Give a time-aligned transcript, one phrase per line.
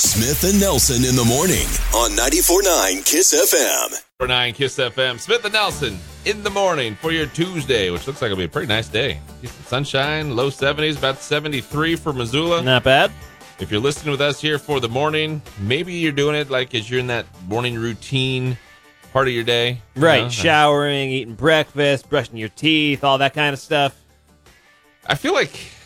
[0.00, 4.02] Smith and Nelson in the morning on 94.9 Kiss FM.
[4.18, 8.22] For 9 Kiss FM, Smith and Nelson in the morning for your Tuesday, which looks
[8.22, 9.20] like it'll be a pretty nice day.
[9.66, 12.62] Sunshine, low 70s, about 73 for Missoula.
[12.62, 13.12] Not bad.
[13.58, 16.88] If you're listening with us here for the morning, maybe you're doing it like as
[16.90, 18.56] you're in that morning routine
[19.12, 19.82] part of your day.
[19.96, 20.22] you Right.
[20.22, 20.28] know?
[20.30, 23.94] Showering, eating breakfast, brushing your teeth, all that kind of stuff.
[25.06, 25.79] I feel like I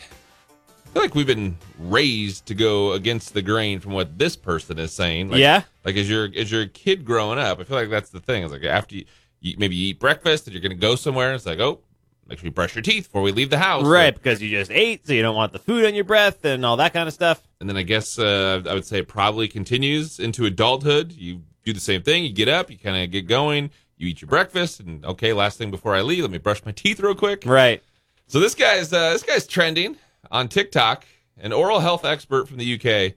[0.95, 4.93] feel like we've been raised to go against the grain from what this person is
[4.93, 5.29] saying.
[5.29, 5.63] Like, Yeah.
[5.83, 8.43] Like as you're as you're a kid growing up, I feel like that's the thing.
[8.43, 9.05] It's like after you,
[9.41, 11.81] you maybe you eat breakfast and you're gonna go somewhere, and it's like, oh,
[12.27, 13.83] make sure you brush your teeth before we leave the house.
[13.85, 16.65] Right, because you just ate, so you don't want the food on your breath and
[16.65, 17.43] all that kind of stuff.
[17.59, 21.11] And then I guess uh, I would say it probably continues into adulthood.
[21.11, 22.23] You do the same thing.
[22.23, 25.57] You get up, you kind of get going, you eat your breakfast, and okay, last
[25.57, 27.43] thing before I leave, let me brush my teeth real quick.
[27.45, 27.83] Right.
[28.27, 29.97] So this guy's uh, this guy's trending
[30.35, 31.05] on TikTok.
[31.37, 33.13] An oral health expert from the UK.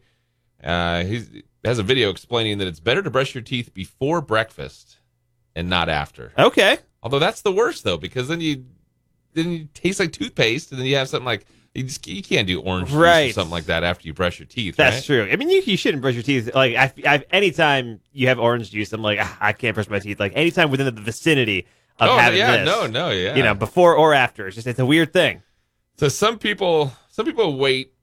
[0.62, 4.98] Uh, he has a video explaining that it's better to brush your teeth before breakfast
[5.54, 6.32] and not after.
[6.36, 6.78] Okay.
[7.02, 8.64] Although that's the worst though, because then you
[9.34, 12.46] then you taste like toothpaste, and then you have something like you just you can't
[12.46, 14.76] do orange juice or something like that after you brush your teeth.
[14.76, 15.04] That's right?
[15.04, 15.28] true.
[15.30, 16.52] I mean, you, you shouldn't brush your teeth.
[16.54, 20.00] Like, I, I, anytime you have orange juice, I'm like, ah, I can't brush my
[20.00, 20.18] teeth.
[20.18, 21.66] Like, anytime within the vicinity
[22.00, 23.36] of Oh having yeah, this, no, no, yeah.
[23.36, 24.48] you know, before or after.
[24.48, 25.42] It's just, it's a weird thing.
[25.98, 27.94] So some people, some people wait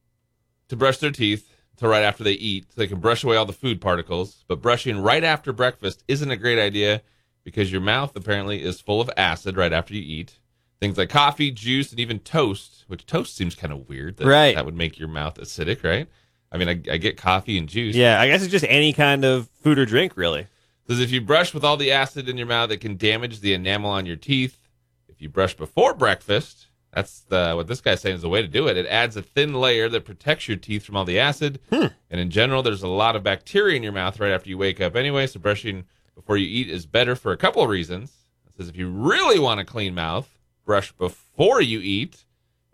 [0.68, 3.46] to brush their teeth till right after they eat, so they can brush away all
[3.46, 4.44] the food particles.
[4.50, 7.02] But brushing right after breakfast isn't a great idea
[7.46, 10.40] because your mouth apparently is full of acid right after you eat.
[10.82, 14.18] Things like coffee, juice, and even toast, which toast seems kind of weird.
[14.18, 14.54] That, Right.
[14.54, 16.10] That would make your mouth acidic, right?
[16.52, 17.96] I mean, I, I get coffee and juice.
[17.96, 20.48] Yeah, I guess it's just any kind of food or drink, really.
[20.90, 23.54] Says if you brush with all the acid in your mouth, it can damage the
[23.54, 24.68] enamel on your teeth.
[25.08, 28.48] If you brush before breakfast, that's the, what this guy's saying is the way to
[28.48, 28.78] do it.
[28.78, 31.60] It adds a thin layer that protects your teeth from all the acid.
[31.70, 31.88] Hmm.
[32.10, 34.80] And in general, there's a lot of bacteria in your mouth right after you wake
[34.80, 35.28] up anyway.
[35.28, 35.84] So brushing
[36.16, 38.14] before you eat is better for a couple of reasons.
[38.48, 40.30] It says if you really want a clean mouth,
[40.64, 42.24] brush before you eat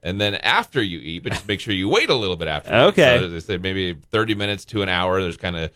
[0.04, 2.72] and then after you eat, but just make sure you wait a little bit after.
[2.92, 3.18] Okay.
[3.20, 5.20] So they say maybe 30 minutes to an hour.
[5.20, 5.72] There's kind of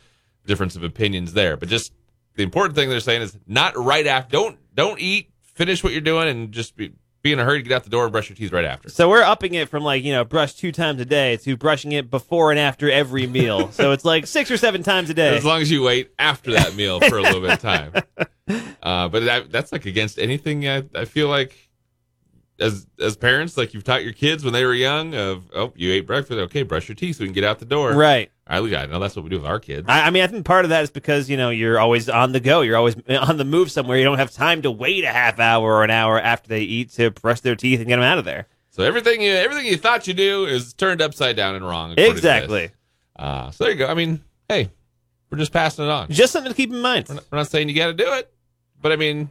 [0.45, 1.93] difference of opinions there, but just
[2.35, 4.31] the important thing they're saying is not right after.
[4.31, 5.31] Don't don't eat.
[5.41, 6.91] Finish what you're doing and just be
[7.25, 8.87] be in a hurry to get out the door and brush your teeth right after.
[8.87, 11.91] So we're upping it from like, you know, brush two times a day to brushing
[11.91, 13.71] it before and after every meal.
[13.71, 15.35] so it's like six or seven times a day.
[15.35, 17.91] As long as you wait after that meal for a little bit of time.
[18.83, 20.69] Uh, but that, that's like against anything.
[20.69, 21.64] I, I feel like
[22.59, 25.91] as as parents, like you've taught your kids when they were young of oh you
[25.91, 27.93] ate breakfast okay brush your teeth so we can get out the door.
[27.93, 28.31] Right.
[28.47, 29.87] I, I know that's what we do with our kids.
[29.89, 32.31] I, I mean, I think part of that is because you know you're always on
[32.31, 32.61] the go.
[32.61, 33.97] You're always on the move somewhere.
[33.97, 36.91] You don't have time to wait a half hour or an hour after they eat
[36.91, 38.47] to brush their teeth and get them out of there.
[38.69, 41.91] so everything you everything you thought you do is turned upside down and wrong.
[41.91, 42.25] according to this.
[42.25, 42.69] Exactly.
[43.15, 43.87] Uh, so there you go.
[43.87, 44.69] I mean, hey,
[45.29, 46.09] we're just passing it on.
[46.09, 47.07] Just something to keep in mind.
[47.09, 48.31] We're not, we're not saying you got to do it,
[48.81, 49.29] but I mean, if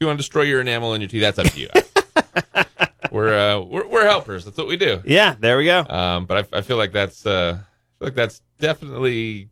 [0.00, 1.68] you want to destroy your enamel in your teeth, that's up to you.
[3.10, 4.44] we're, uh, we're we're helpers.
[4.44, 5.02] That's what we do.
[5.04, 5.84] Yeah, there we go.
[5.88, 9.50] Um, but I, I feel like that's uh, I feel like that's definitely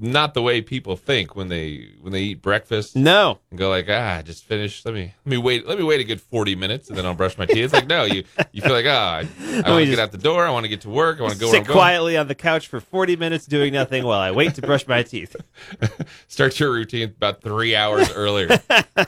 [0.00, 3.86] not the way people think when they when they eat breakfast No, and go like
[3.88, 6.88] ah just finish let me let me wait let me wait a good 40 minutes
[6.88, 7.72] and then I'll brush my teeth.
[7.72, 8.22] Like no you
[8.52, 9.20] you feel like ah I,
[9.66, 10.46] I want to get out the door.
[10.46, 11.18] I want to get to work.
[11.18, 14.20] I want to go sit quietly on the couch for 40 minutes doing nothing while
[14.20, 15.34] I wait to brush my teeth.
[16.28, 18.48] Start your routine about three hours earlier.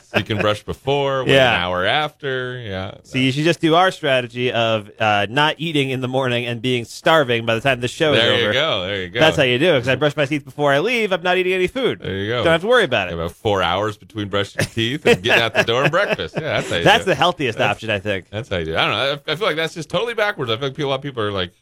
[0.01, 1.55] so you can brush before, Yeah.
[1.55, 2.59] an hour after.
[2.59, 2.95] Yeah.
[3.03, 6.61] So you should just do our strategy of uh, not eating in the morning and
[6.61, 8.37] being starving by the time the show there is over.
[8.41, 8.81] There you go.
[8.87, 9.19] There you go.
[9.19, 9.77] That's how you do it.
[9.77, 11.11] Because I brush my teeth before I leave.
[11.11, 11.99] I'm not eating any food.
[11.99, 12.43] There you go.
[12.43, 13.13] Don't have to worry about it.
[13.13, 16.35] About four hours between brushing your teeth and getting out the door and breakfast.
[16.35, 18.29] Yeah, that's how you That's do the healthiest option, I think.
[18.29, 18.77] That's how you do it.
[18.77, 19.21] I don't know.
[19.27, 20.51] I, I feel like that's just totally backwards.
[20.51, 21.53] I feel like a lot of people are like,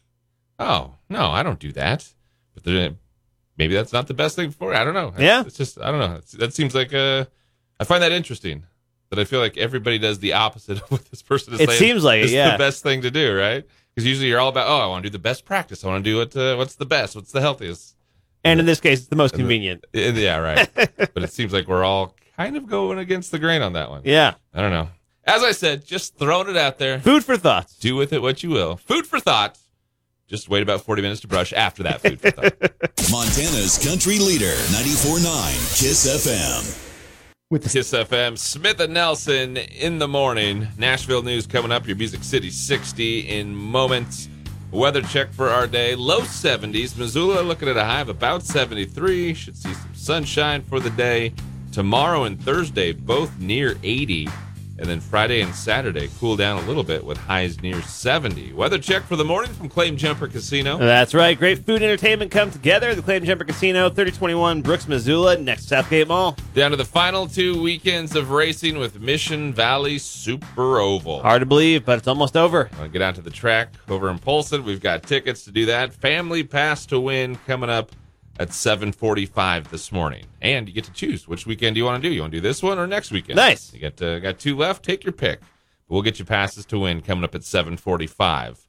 [0.58, 2.12] oh, no, I don't do that.
[2.54, 2.94] But
[3.56, 4.74] maybe that's not the best thing for.
[4.74, 5.08] I don't know.
[5.08, 5.42] It's, Yeah.
[5.46, 6.16] It's just, I don't know.
[6.16, 7.24] It's, that seems like, uh,
[7.78, 8.64] I find that interesting.
[9.10, 11.76] That I feel like everybody does the opposite of what this person is It saying.
[11.76, 12.52] It seems like it, is yeah.
[12.52, 13.66] the best thing to do, right?
[13.94, 15.84] Because usually you're all about, oh, I want to do the best practice.
[15.84, 17.96] I want to do what, uh, what's the best, what's the healthiest.
[18.44, 19.84] And in this case, it's the most convenient.
[19.92, 20.68] Yeah, right.
[20.74, 24.02] but it seems like we're all kind of going against the grain on that one.
[24.04, 24.34] Yeah.
[24.54, 24.88] I don't know.
[25.24, 26.98] As I said, just throwing it out there.
[27.00, 27.76] Food for thoughts.
[27.78, 28.76] Do with it what you will.
[28.76, 29.58] Food for thought.
[30.26, 32.52] Just wait about 40 minutes to brush after that food for thought.
[33.10, 36.86] Montana's country leader, 94.9 Kiss FM.
[37.50, 40.68] With Kiss FM, Smith and Nelson in the morning.
[40.78, 41.86] Nashville news coming up.
[41.86, 44.28] Your Music City 60 in moments.
[44.72, 45.96] Weather check for our day.
[45.96, 46.96] Low 70s.
[46.96, 49.34] Missoula looking at a high of about 73.
[49.34, 51.32] Should see some sunshine for the day.
[51.72, 54.28] Tomorrow and Thursday, both near 80.
[54.80, 58.54] And then Friday and Saturday cool down a little bit with highs near 70.
[58.54, 60.78] Weather check for the morning from Claim Jumper Casino.
[60.78, 61.38] That's right.
[61.38, 62.88] Great food and entertainment come together.
[62.88, 66.34] At the Claim Jumper Casino, 3021 Brooks, Missoula, next Southgate Mall.
[66.54, 71.20] Down to the final two weekends of racing with Mission Valley Super Oval.
[71.20, 72.70] Hard to believe, but it's almost over.
[72.80, 74.64] To get out to the track over in Polson?
[74.64, 75.92] We've got tickets to do that.
[75.92, 77.92] Family Pass to Win coming up
[78.40, 82.12] at 7:45 this morning, and you get to choose which weekend you want to do.
[82.12, 83.36] You want to do this one or next weekend?
[83.36, 83.72] Nice.
[83.74, 84.82] You got uh, got two left.
[84.82, 85.40] Take your pick.
[85.88, 88.66] We'll get you passes to win coming up at 7:45.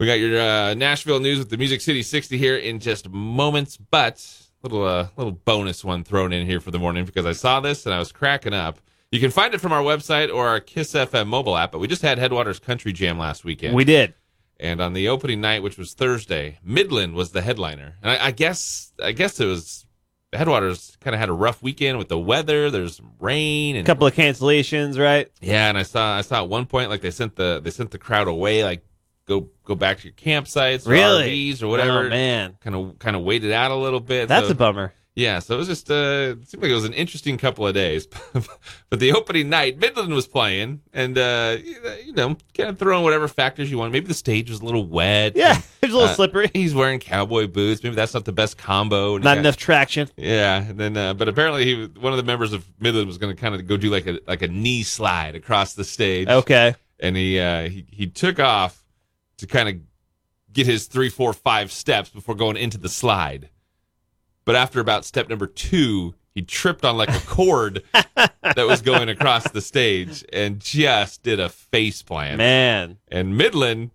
[0.00, 3.76] We got your uh, Nashville news with the Music City 60 here in just moments,
[3.76, 4.26] but
[4.62, 7.86] little uh, little bonus one thrown in here for the morning because I saw this
[7.86, 8.80] and I was cracking up.
[9.12, 11.86] You can find it from our website or our Kiss FM mobile app, but we
[11.86, 13.76] just had Headwaters Country Jam last weekend.
[13.76, 14.14] We did.
[14.58, 17.96] And on the opening night, which was Thursday, Midland was the headliner.
[18.02, 19.84] And I, I guess I guess it was
[20.32, 22.70] Headwaters kind of had a rough weekend with the weather.
[22.70, 25.30] There's rain A couple of cancellations, right?
[25.40, 25.68] yeah.
[25.68, 27.98] And I saw I saw at one point like they sent the they sent the
[27.98, 28.82] crowd away like
[29.26, 31.52] go go back to your campsites or Really?
[31.52, 32.06] RVs or whatever.
[32.06, 32.56] Oh, man.
[32.60, 34.28] Kind of kind of waited out a little bit.
[34.28, 34.92] That's So- a bummer.
[35.16, 37.74] Yeah, so it was just uh it seemed like it was an interesting couple of
[37.74, 38.06] days.
[38.90, 41.56] but the opening night, Midland was playing and uh
[42.04, 43.92] you know, kind of throwing whatever factors you want.
[43.92, 45.34] Maybe the stage was a little wet.
[45.34, 46.50] Yeah, it was a little Uh, slippery.
[46.52, 47.82] He's wearing cowboy boots.
[47.82, 49.16] Maybe that's not the best combo.
[49.16, 50.08] Not got- enough traction.
[50.16, 53.34] Yeah, and then uh, but apparently he one of the members of Midland was going
[53.34, 56.28] to kind of go do like a like a knee slide across the stage.
[56.28, 56.74] Okay.
[57.00, 58.84] And he uh he he took off
[59.38, 59.76] to kind of
[60.52, 63.48] get his three, four, five steps before going into the slide.
[64.46, 69.10] But after about step number two, he tripped on like a cord that was going
[69.10, 72.38] across the stage and just did a face plant.
[72.38, 72.96] Man.
[73.08, 73.90] And Midland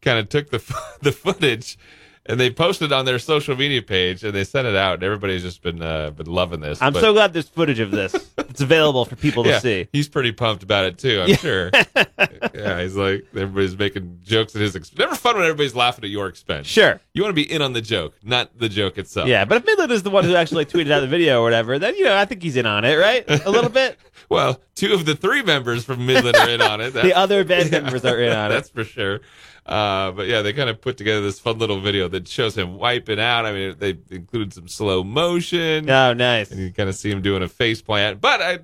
[0.00, 0.58] kind of took the
[1.02, 1.78] the footage
[2.28, 5.42] and they posted on their social media page and they sent it out and everybody's
[5.42, 6.80] just been uh, been loving this.
[6.80, 8.14] I'm But, so glad there's footage of this.
[8.48, 9.88] It's available for people to yeah, see.
[9.92, 11.70] He's pretty pumped about it too, I'm sure.
[12.54, 14.98] yeah, he's like everybody's making jokes at his expense.
[14.98, 16.66] Never fun when everybody's laughing at your expense.
[16.66, 16.98] Sure.
[17.12, 19.28] You want to be in on the joke, not the joke itself.
[19.28, 21.44] Yeah, but if Midland is the one who actually like, tweeted out the video or
[21.44, 23.24] whatever, then you know I think he's in on it, right?
[23.46, 23.98] A little bit.
[24.30, 26.92] Well, two of the three members from Midland are in on it.
[26.92, 28.54] the other band members are in on it.
[28.56, 29.20] That's for sure.
[29.64, 32.76] Uh, but yeah, they kind of put together this fun little video that shows him
[32.78, 33.44] wiping out.
[33.46, 36.50] I mean, they included some slow motion, Oh, nice.
[36.50, 38.20] and you kind of see him doing a face plant.
[38.20, 38.58] But I,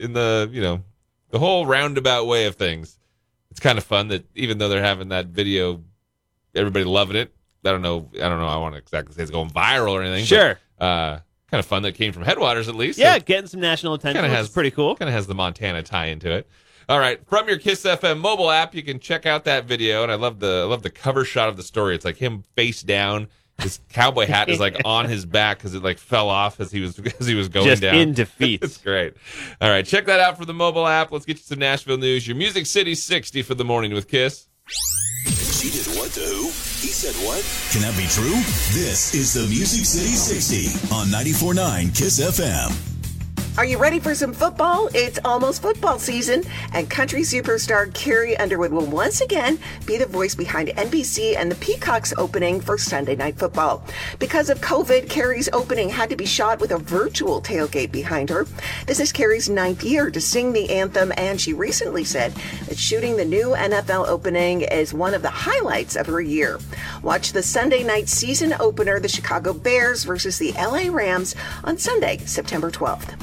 [0.00, 0.82] in the you know,
[1.30, 2.98] the whole roundabout way of things,
[3.50, 5.82] it's kind of fun that even though they're having that video,
[6.54, 7.32] everybody loving it.
[7.64, 8.10] I don't know.
[8.16, 8.48] I don't know.
[8.48, 10.24] I want to exactly say it's going viral or anything.
[10.24, 10.58] Sure.
[10.78, 12.98] But, uh, kind of fun that came from Headwaters at least.
[12.98, 14.96] Yeah, getting some national attention, Kinda which has- is pretty cool.
[14.96, 16.48] Kind of has the Montana tie into it.
[16.88, 20.10] All right, from your Kiss FM mobile app, you can check out that video, and
[20.12, 21.94] I love the I love the cover shot of the story.
[21.94, 23.28] It's like him face down.
[23.58, 26.80] His cowboy hat is like on his back because it like fell off as he
[26.80, 27.94] was as he was going Just down.
[27.96, 28.62] in defeat.
[28.62, 29.14] it's great.
[29.60, 31.12] All right, check that out for the mobile app.
[31.12, 32.26] Let's get you some Nashville news.
[32.26, 34.48] Your Music City 60 for the morning with Kiss.
[35.26, 36.46] She did what to who?
[36.46, 37.44] He said what?
[37.70, 38.34] Can that be true?
[38.74, 42.91] This is the Music City 60 on 94.9 Kiss FM.
[43.58, 44.88] Are you ready for some football?
[44.94, 50.34] It's almost football season, and country superstar Carrie Underwood will once again be the voice
[50.34, 53.84] behind NBC and the Peacocks opening for Sunday Night Football.
[54.18, 58.46] Because of COVID, Carrie's opening had to be shot with a virtual tailgate behind her.
[58.86, 62.32] This is Carrie's ninth year to sing the anthem, and she recently said
[62.68, 66.58] that shooting the new NFL opening is one of the highlights of her year.
[67.02, 71.34] Watch the Sunday night season opener, the Chicago Bears versus the LA Rams,
[71.64, 73.14] on Sunday, September 12th.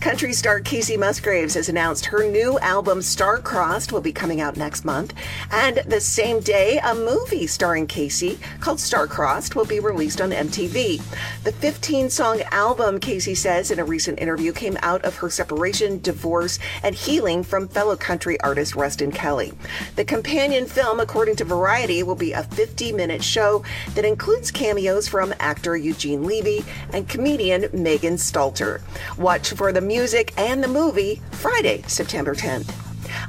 [0.00, 4.56] Country star Kacey Musgraves has announced her new album Star Crossed will be coming out
[4.56, 5.14] next month.
[5.50, 10.30] And the same day, a movie starring Kacey called Star Crossed will be released on
[10.30, 11.02] MTV.
[11.44, 16.00] The 15 song album, Kacey says in a recent interview, came out of her separation,
[16.00, 19.52] divorce, and healing from fellow country artist Ruston Kelly.
[19.96, 25.08] The companion film, according to Variety, will be a 50 minute show that includes cameos
[25.08, 28.80] from actor Eugene Levy and comedian Megan Stalter.
[29.16, 32.72] Watch for the music and the movie Friday, September 10th.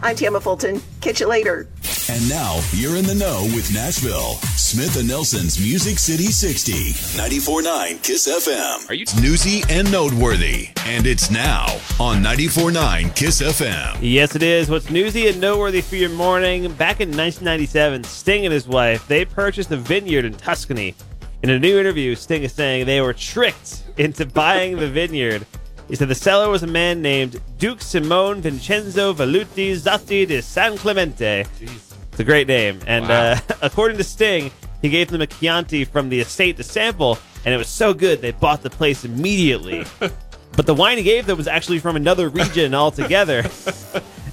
[0.02, 0.82] I'm Tiama Fulton.
[1.02, 1.68] Catch you later.
[2.10, 4.34] And now you're in the know with Nashville.
[4.58, 6.72] Smith and Nelson's Music City 60.
[7.18, 8.90] 94.9 Kiss FM.
[8.90, 10.70] Are you- newsy and noteworthy?
[10.86, 13.98] And it's now on 94.9 Kiss FM.
[14.02, 14.70] Yes, it is.
[14.70, 16.64] What's newsy and noteworthy for your morning?
[16.74, 20.96] Back in 1997, Sting and his wife they purchased a vineyard in Tuscany.
[21.42, 25.46] In a new interview, Sting is saying they were tricked into buying the vineyard.
[25.90, 30.78] He said the seller was a man named Duke Simone Vincenzo Velluti Zati de San
[30.78, 31.46] Clemente.
[31.60, 32.80] It's a great name.
[32.86, 33.32] And Wow.
[33.32, 37.54] uh, according to Sting, he gave them a Chianti from the estate to sample, and
[37.54, 39.84] it was so good they bought the place immediately.
[40.00, 43.44] but the wine he gave them was actually from another region altogether.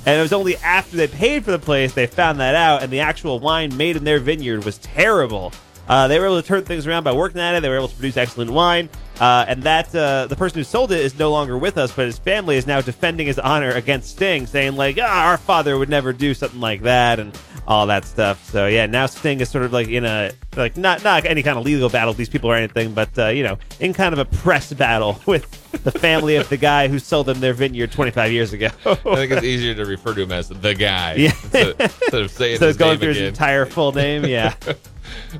[0.06, 2.92] And it was only after they paid for the place they found that out, and
[2.92, 5.52] the actual wine made in their vineyard was terrible.
[5.88, 7.60] Uh, they were able to turn things around by working at it.
[7.62, 8.88] They were able to produce excellent wine.
[9.20, 12.04] Uh, and that uh, the person who sold it is no longer with us, but
[12.04, 15.88] his family is now defending his honor against Sting, saying like, ah, "Our father would
[15.88, 17.34] never do something like that," and
[17.66, 18.48] all that stuff.
[18.50, 21.58] So yeah, now Sting is sort of like in a like not not any kind
[21.58, 24.18] of legal battle with these people or anything, but uh, you know, in kind of
[24.18, 25.50] a press battle with
[25.84, 28.68] the family of the guy who sold them their vineyard 25 years ago.
[28.86, 31.14] I think it's easier to refer to him as the guy.
[31.14, 31.26] Yeah.
[31.42, 34.24] Instead, instead of saying so his going through his entire full name.
[34.24, 34.54] Yeah,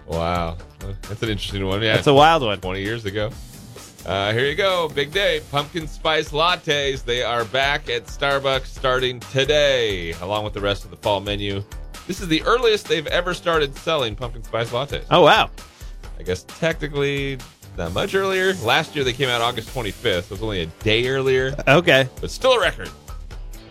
[0.07, 0.57] Wow.
[0.79, 1.83] That's an interesting one.
[1.83, 1.97] Yeah.
[1.97, 2.61] it's a wild one.
[2.61, 3.31] 20 years ago.
[4.05, 4.89] Uh, here you go.
[4.89, 5.41] Big day.
[5.51, 7.05] Pumpkin spice lattes.
[7.05, 11.65] They are back at Starbucks starting today, along with the rest of the fall menu.
[12.07, 15.05] This is the earliest they've ever started selling pumpkin spice lattes.
[15.11, 15.51] Oh wow.
[16.19, 17.39] I guess technically
[17.77, 18.55] not much earlier.
[18.55, 22.09] Last year they came out August 25th, so it's only a day earlier, Okay.
[22.21, 22.89] but still a record.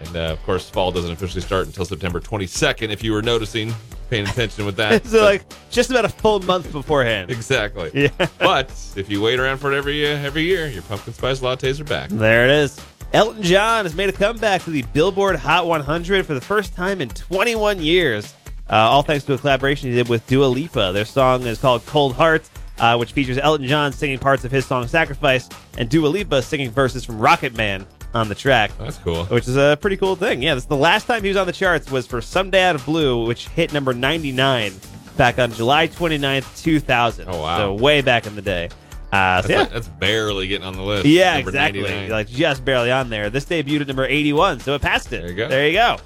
[0.01, 2.89] And uh, of course, fall doesn't officially start until September 22nd.
[2.89, 3.73] If you were noticing,
[4.09, 5.05] paying attention with that.
[5.07, 7.31] so like just about a full month beforehand.
[7.31, 7.89] Exactly.
[7.93, 8.09] Yeah.
[8.37, 11.79] But if you wait around for it every uh, every year, your pumpkin spice lattes
[11.79, 12.09] are back.
[12.09, 12.79] There it is.
[13.15, 16.99] Elton John has made a comeback to the Billboard Hot 100 for the first time
[16.99, 18.33] in 21 years.
[18.69, 20.91] Uh, all thanks to a collaboration he did with Dua Lipa.
[20.93, 24.65] Their song is called Cold Heart, uh, which features Elton John singing parts of his
[24.65, 28.77] song Sacrifice and Dua Lipa singing verses from Rocket Man on the track.
[28.77, 29.23] That's cool.
[29.27, 30.43] Which is a pretty cool thing.
[30.43, 32.83] Yeah, this the last time he was on the charts was for Someday Out of
[32.83, 34.73] Blue, which hit number 99
[35.15, 37.29] back on July 29th, 2000.
[37.29, 37.57] Oh, wow.
[37.59, 38.67] So way back in the day.
[39.11, 39.59] Uh, so That's, yeah.
[39.59, 41.05] like- that's barely getting on the list.
[41.05, 41.81] Yeah, exactly.
[41.81, 42.09] 99.
[42.09, 43.29] Like just barely on there.
[43.29, 45.21] This debuted at number 81, so it passed it.
[45.21, 45.47] There you go.
[45.47, 45.97] There you go.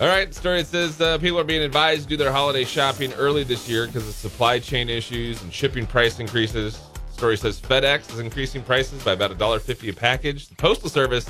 [0.00, 3.12] All right, story it says uh, people are being advised to do their holiday shopping
[3.12, 6.80] early this year because of supply chain issues and shipping price increases.
[7.12, 10.48] Story says FedEx is increasing prices by about $1.50 a package.
[10.48, 11.28] The Postal Service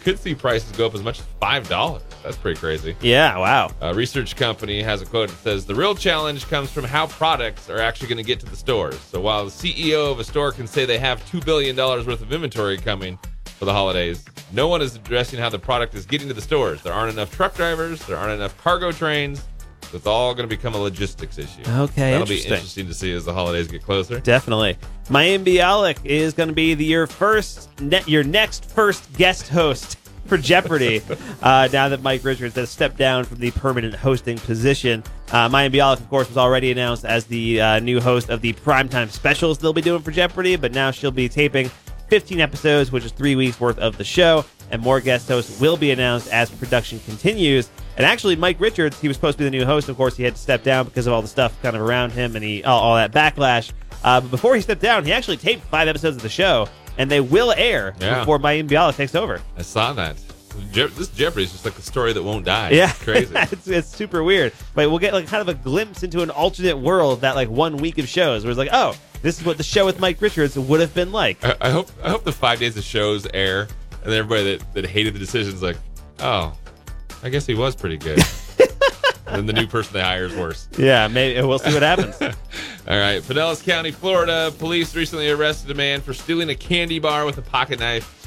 [0.00, 2.02] could see prices go up as much as $5.
[2.24, 2.96] That's pretty crazy.
[3.02, 3.70] Yeah, wow.
[3.82, 7.68] A research company has a quote that says the real challenge comes from how products
[7.68, 8.98] are actually going to get to the stores.
[8.98, 12.32] So while the CEO of a store can say they have $2 billion worth of
[12.32, 16.34] inventory coming for the holidays, no one is addressing how the product is getting to
[16.34, 16.82] the stores.
[16.82, 19.44] There aren't enough truck drivers, there aren't enough cargo trains.
[19.90, 21.60] So it's all going to become a logistics issue.
[21.60, 22.52] Okay, That'll be interesting.
[22.54, 24.18] interesting to see as the holidays get closer.
[24.18, 24.78] Definitely.
[25.08, 29.98] Mayim Bialik is going to be the, your first, ne- your next first guest host
[30.26, 31.02] for Jeopardy.
[31.42, 35.02] uh, now that Mike Richards has stepped down from the permanent hosting position,
[35.32, 38.52] uh, Mayim Bialik, of course, was already announced as the uh, new host of the
[38.52, 40.56] primetime specials they'll be doing for Jeopardy.
[40.56, 41.70] But now she'll be taping
[42.08, 45.76] 15 episodes, which is three weeks worth of the show, and more guest hosts will
[45.76, 47.70] be announced as production continues.
[47.96, 49.88] And actually, Mike Richards, he was supposed to be the new host.
[49.88, 52.10] Of course, he had to step down because of all the stuff kind of around
[52.10, 53.72] him and he all, all that backlash.
[54.02, 57.10] Uh, but before he stepped down, he actually taped five episodes of the show, and
[57.10, 58.20] they will air Yeah.
[58.20, 59.40] before Mayim Bialik takes over.
[59.56, 60.16] I saw that.
[60.70, 62.70] Je- this Jeopardy is just like the story that won't die.
[62.70, 63.34] Yeah, It's crazy.
[63.34, 64.52] it's, it's super weird.
[64.74, 67.76] But we'll get like kind of a glimpse into an alternate world that like one
[67.78, 70.56] week of shows where it's like, oh, this is what the show with Mike Richards
[70.58, 71.44] would have been like.
[71.44, 73.66] I, I hope I hope the five days of shows air,
[74.04, 75.76] and everybody that, that hated the decision's like,
[76.20, 76.56] oh,
[77.22, 78.20] I guess he was pretty good.
[79.26, 80.68] and then the new person they hire is worse.
[80.78, 82.16] Yeah, maybe we'll see what happens.
[82.86, 87.24] All right, Pinellas County, Florida, police recently arrested a man for stealing a candy bar
[87.24, 88.20] with a pocket knife.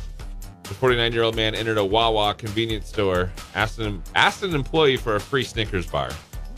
[0.63, 4.97] The 49 year old man entered a Wawa convenience store, asked an asked an employee
[4.97, 6.09] for a free Snickers bar.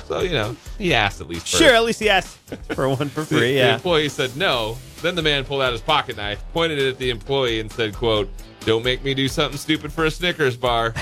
[0.07, 1.41] So you know he asked at least.
[1.49, 1.61] First.
[1.61, 2.37] sure, at least he asked
[2.73, 3.39] for one for free.
[3.39, 3.75] The Yeah.
[3.75, 4.77] employee said no.
[5.01, 7.93] Then the man pulled out his pocket knife, pointed it at the employee, and said,
[7.93, 8.29] "quote
[8.61, 10.93] Don't make me do something stupid for a Snickers bar."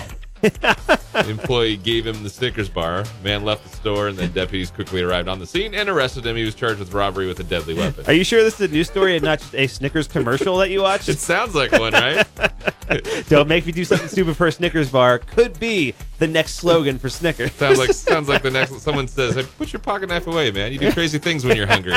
[1.29, 3.03] employee gave him the Snickers bar.
[3.23, 6.35] Man left the store, and then deputies quickly arrived on the scene and arrested him.
[6.35, 8.05] He was charged with robbery with a deadly weapon.
[8.07, 10.69] Are you sure this is a news story and not just a Snickers commercial that
[10.69, 11.09] you watched?
[11.09, 12.27] It sounds like one, right?
[13.29, 15.19] Don't make me do something stupid for a Snickers bar.
[15.19, 17.51] Could be the next slogan for Snickers.
[17.53, 20.71] sounds like sounds like the next someone says, hey, "Put your pocket knife away, man.
[20.71, 21.95] You do crazy things when you're hungry.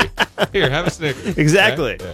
[0.51, 1.97] Here, have a Snickers." Exactly.
[1.99, 2.13] Yeah.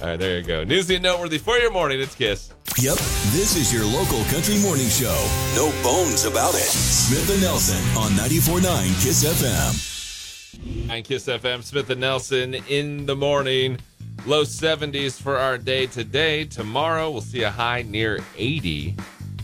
[0.00, 0.64] All right, there you go.
[0.64, 2.00] Newsy and noteworthy for your morning.
[2.00, 2.52] It's Kiss.
[2.78, 2.96] Yep,
[3.32, 5.14] this is your local country morning show.
[5.54, 6.60] No bones about it.
[6.60, 10.90] Smith and Nelson on 94.9 Kiss FM.
[10.90, 13.78] And Kiss FM, Smith and Nelson in the morning.
[14.26, 16.44] Low 70s for our day today.
[16.44, 18.94] Tomorrow we'll see a high near 80.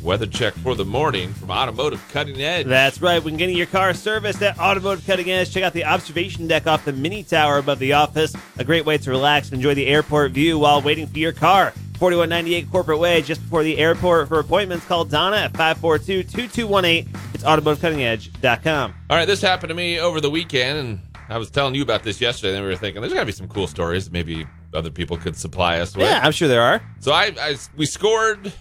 [0.03, 2.67] Weather check for the morning from Automotive Cutting Edge.
[2.67, 3.23] That's right.
[3.23, 6.85] When getting your car serviced at Automotive Cutting Edge, check out the observation deck off
[6.85, 8.35] the mini tower above the office.
[8.59, 11.73] A great way to relax and enjoy the airport view while waiting for your car.
[11.99, 14.29] 4198 Corporate Way, just before the airport.
[14.29, 17.13] For appointments, call Donna at 542 2218.
[17.35, 18.95] It's automotivecuttingedge.com.
[19.11, 22.05] All right, this happened to me over the weekend, and I was telling you about
[22.05, 22.55] this yesterday.
[22.55, 25.37] And we were thinking there's got to be some cool stories maybe other people could
[25.37, 26.07] supply us with.
[26.07, 26.81] Yeah, I'm sure there are.
[27.01, 28.53] So I, I we scored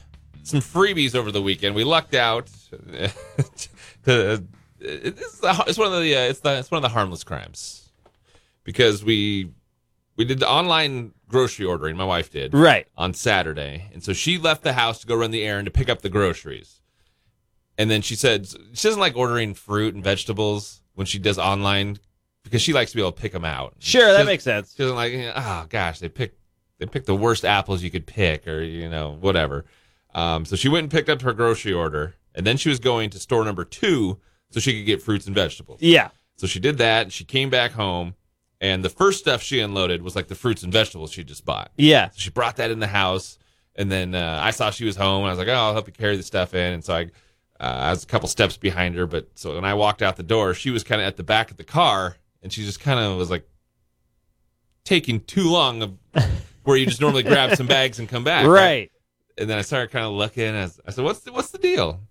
[0.48, 1.76] some freebies over the weekend.
[1.76, 2.50] We lucked out.
[4.06, 4.44] to,
[4.80, 7.92] it's, it's one of the uh, it's the it's one of the harmless crimes
[8.64, 9.52] because we
[10.16, 11.98] we did the online grocery ordering.
[11.98, 12.88] My wife did Right.
[12.98, 15.90] on Saturday, and so she left the house to go run the errand to pick
[15.90, 16.82] up the groceries.
[17.78, 22.00] And then she said she doesn't like ordering fruit and vegetables when she does online
[22.44, 23.76] because she likes to be able to pick them out.
[23.80, 24.74] Sure, that makes sense.
[24.74, 26.40] she doesn't like, oh gosh, they picked
[26.80, 29.66] they picked the worst apples you could pick, or you know whatever.
[30.14, 33.10] Um, so she went and picked up her grocery order, and then she was going
[33.12, 35.82] to store number two so she could get fruits and vegetables.
[35.82, 36.10] Yeah.
[36.38, 38.16] So she did that, and she came back home,
[38.62, 41.72] and the first stuff she unloaded was like the fruits and vegetables she just bought.
[41.78, 42.10] Yeah.
[42.10, 43.38] So she brought that in the house,
[43.76, 45.88] and then uh, I saw she was home, and I was like, "Oh, I'll help
[45.88, 47.02] you carry the stuff in." And so I,
[47.60, 50.24] uh, I was a couple steps behind her, but so when I walked out the
[50.24, 53.00] door, she was kind of at the back of the car, and she just kind
[53.00, 53.48] of was like
[54.86, 55.94] taking too long of
[56.64, 58.92] where you just normally grab some bags and come back, Right.
[59.38, 60.56] And then I started kind of looking.
[60.56, 62.02] I, was- I said, "What's the, what's the deal?"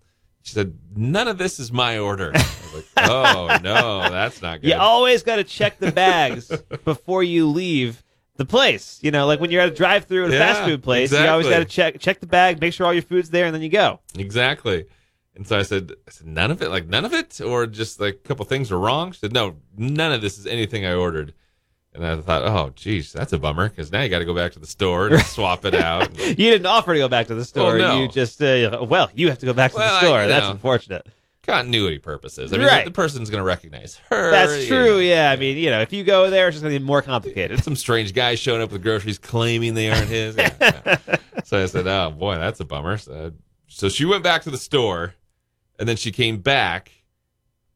[0.43, 4.61] She said, "None of this is my order." I was like, "Oh no, that's not
[4.61, 6.49] good." You always got to check the bags
[6.85, 8.03] before you leave
[8.37, 8.99] the place.
[9.01, 11.17] You know, like when you're at a drive-through at a Yeah, fast food place, you
[11.19, 13.61] always got to check check the bag, make sure all your food's there, and then
[13.61, 13.99] you go.
[14.17, 14.85] Exactly.
[15.35, 17.99] And so I said, I said, none of it, like none of it, or just
[17.99, 19.11] like a couple things were wrong.
[19.11, 21.33] She said, no, none of this is anything I ordered.
[21.97, 24.51] And I thought, oh, geez, that's a bummer because now you got to go back
[24.53, 26.09] to the store and swap it out.
[26.19, 27.77] You didn't offer to go back to the store.
[27.77, 27.99] no.
[28.01, 30.21] You just, uh, well, you have to go back to Well, the store.
[30.21, 30.51] you That's know.
[30.51, 31.07] unfortunate.
[31.41, 32.53] Continuity purposes.
[32.53, 32.85] I mean, Right.
[32.85, 34.31] the person's going to recognize her.
[34.31, 34.85] That's true.
[34.95, 34.97] know.
[34.99, 35.31] Yeah.
[35.31, 37.63] I mean, you know, if you go there, it's just going to be more complicated.
[37.63, 40.35] Some strange guy showing up with groceries claiming they aren't his.
[40.37, 40.97] Yeah, yeah.
[41.45, 42.97] So I said, oh, boy, that's a bummer.
[42.97, 43.31] So,
[43.67, 45.15] so she went back to the store
[45.79, 46.91] and then she came back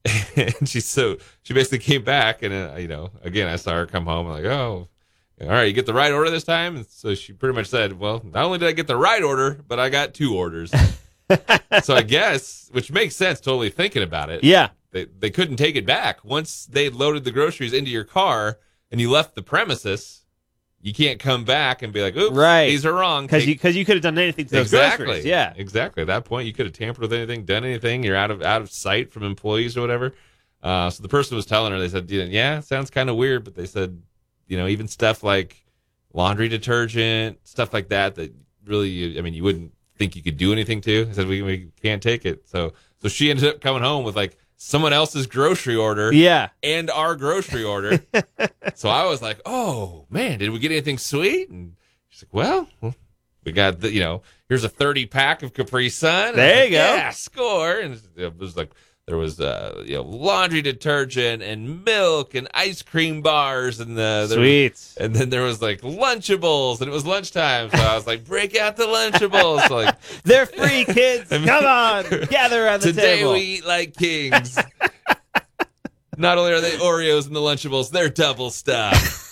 [0.36, 3.86] and she so she basically came back and uh, you know again i saw her
[3.86, 4.88] come home I'm like oh
[5.39, 6.75] all right you get the right order this time?
[6.75, 9.60] And so she pretty much said well not only did i get the right order
[9.67, 10.74] but i got two orders.
[11.84, 14.43] So i guess which makes sense totally thinking about it.
[14.43, 14.70] Yeah.
[14.91, 16.25] they, they couldn't take it back.
[16.25, 18.60] Once they loaded the groceries into your car
[18.91, 20.21] and you left the premises
[20.81, 22.67] you can't come back and be like oops Right.
[22.67, 23.25] these are wrong.
[23.25, 25.05] Because you, cause you could have done anything to those exactly.
[25.05, 25.25] Groceries.
[25.25, 25.53] Yeah.
[25.55, 26.01] exactly.
[26.01, 28.03] At that point you could have tampered with anything done anything.
[28.03, 30.13] You're out of out of sight from employees or whatever.
[30.63, 33.55] Uh, so the person was telling her they said yeah sounds kind of weird but
[33.55, 34.00] they said
[34.48, 35.63] you know even stuff like
[36.13, 38.31] laundry detergent stuff like that that
[38.65, 41.07] really you, i mean you wouldn't think you could do anything to.
[41.09, 42.50] I said we, we can't take it.
[42.50, 46.50] So so she ended up coming home with like someone else's grocery order Yeah.
[46.61, 48.00] and our grocery order.
[48.75, 51.74] so I was like, "Oh man, did we get anything sweet?" And
[52.09, 52.93] she's like, "Well,
[53.43, 56.35] we got the, you know, here's a 30 pack of Capri Sun." And I was
[56.35, 56.95] There like, you go.
[56.95, 57.79] Yeah, score.
[57.79, 58.71] And it was like
[59.11, 64.25] there was uh, you know, laundry detergent and milk and ice cream bars and the
[64.29, 68.07] there was- and then there was like Lunchables, and it was lunchtime, so I was
[68.07, 71.29] like, "Break out the Lunchables!" So, like They're free, kids.
[71.29, 72.05] Come on.
[72.29, 73.01] Gather around the table.
[73.01, 73.33] Today table.
[73.33, 74.57] we eat like kings.
[76.17, 79.27] Not only are they Oreos in the Lunchables, they're double stuffed.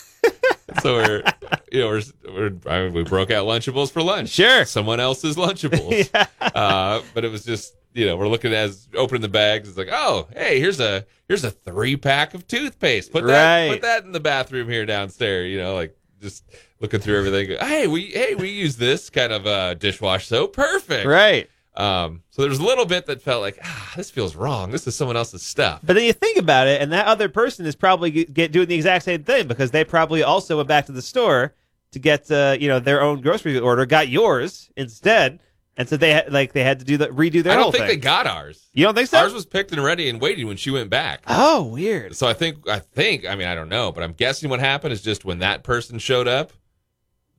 [0.81, 1.23] so we're,
[1.71, 4.27] you know, we're, we're I mean, we broke out Lunchables for lunch.
[4.29, 4.65] Sure.
[4.65, 6.09] someone else's Lunchables.
[6.41, 9.67] uh, but it was just, you know, we're looking as opening the bags.
[9.69, 13.12] It's like, oh, hey, here's a here's a three pack of toothpaste.
[13.12, 13.71] Put that Right.
[13.71, 15.51] put that in the bathroom here downstairs.
[15.51, 16.43] You know, like just
[16.79, 17.57] looking through everything.
[17.59, 20.53] Hey, we hey we use this kind of uh, dishwash soap.
[20.53, 21.05] Perfect.
[21.05, 21.49] Right.
[21.75, 24.71] Um, so there was a little bit that felt like, ah, this feels wrong.
[24.71, 25.79] This is someone else's stuff.
[25.81, 28.67] But then you think about it, and that other person is probably get, get doing
[28.67, 31.53] the exact same thing because they probably also went back to the store
[31.91, 35.39] to get uh, you know their own grocery order, got yours instead,
[35.79, 37.87] and so they had like they had to do the redo their I don't think
[37.87, 38.67] they got ours.
[38.73, 39.17] you don't think so?
[39.17, 41.23] Ours was picked and ready and waiting when she went back.
[41.25, 42.17] oh, weird.
[42.17, 44.91] So I think, I think, I mean, I don't know, but I'm guessing what happened
[44.91, 46.51] is just when that person showed up,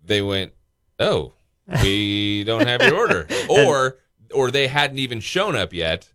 [0.02, 0.52] they went,
[0.98, 1.34] "Oh,
[1.82, 3.98] we don't have your order," or
[4.32, 6.10] or they hadn't even shown up yet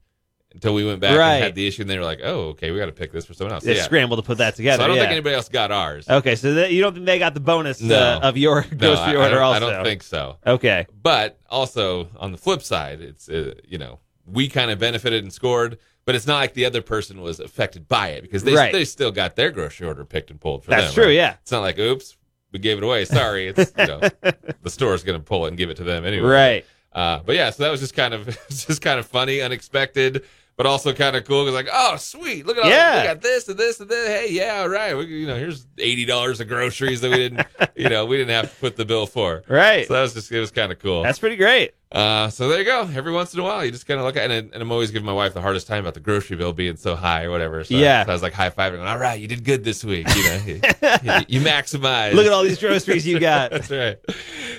[0.56, 1.36] until we went back Right.
[1.36, 3.26] and had the issue, and they were like, "Oh, okay, we got to pick this
[3.26, 3.84] for someone else." They yeah.
[3.84, 4.80] scrambled to put that together.
[4.82, 4.86] So.
[4.86, 5.04] I don't yeah.
[5.04, 6.10] think anybody else got ours.
[6.10, 7.96] Okay, so that, you don't think they got the bonus No.
[7.96, 9.68] uh, of your No, grocery I, order also?
[9.68, 10.38] I don't think so.
[10.48, 10.88] Okay.
[11.04, 15.32] But also on the flip side, it's uh, you know we kind of benefited and
[15.32, 18.72] scored, but it's not like the other person was affected by it because they Right.
[18.74, 20.94] they still got their grocery order picked and pulled for That's them.
[20.96, 21.12] true, right?
[21.16, 21.36] yeah.
[21.42, 22.18] It's not like oops,
[22.52, 23.06] we gave it away.
[23.06, 24.00] Sorry, it's you know
[24.64, 26.28] the store's going to pull it and give it to them anyway.
[26.28, 26.66] Right.
[26.94, 30.24] Uh, but yeah, so that was just kind of just kind of funny, unexpected,
[30.58, 31.44] but also kind of cool.
[31.44, 33.02] Because like, oh, sweet, look at all Yeah.
[33.02, 34.08] we got this and this and this.
[34.08, 34.96] Hey, yeah, all right.
[34.96, 38.32] We, you know, here's eighty dollars of groceries that we didn't, you know, we didn't
[38.32, 39.44] have to put the bill for.
[39.48, 39.88] Right.
[39.88, 41.04] So that was just it was kind of cool.
[41.04, 41.74] That's pretty great.
[41.92, 42.82] Uh, so there you go.
[42.94, 44.70] Every once in a while, you just kind of look at it, and, and I'm
[44.70, 47.32] always giving my wife the hardest time about the grocery bill being so high or
[47.32, 47.64] whatever.
[47.64, 48.04] So, Yeah.
[48.04, 50.06] so I was like high fiving, all right, you did good this week.
[50.14, 50.54] You know, you,
[51.04, 52.14] you, you maximized.
[52.14, 53.52] Look at all these groceries you got.
[53.52, 53.98] That's right.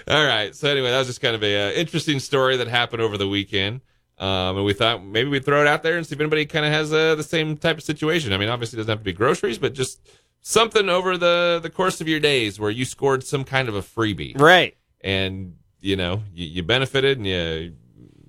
[0.08, 0.54] All right.
[0.56, 3.28] So anyway, that was just kind of a uh, interesting story that happened over the
[3.28, 3.82] weekend.
[4.18, 6.64] Um, and we thought maybe we'd throw it out there and see if anybody kind
[6.64, 8.32] of has uh, the same type of situation.
[8.32, 10.00] I mean, obviously, it doesn't have to be groceries, but just
[10.40, 13.82] something over the, the course of your days where you scored some kind of a
[13.82, 14.38] freebie.
[14.40, 14.74] Right.
[15.02, 17.74] And, you know, you, you benefited and you